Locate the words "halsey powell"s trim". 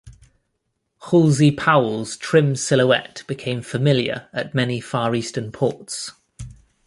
1.11-2.55